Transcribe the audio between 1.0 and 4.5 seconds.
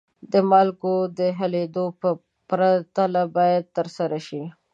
د حلیدو پرتله باید ترسره شي.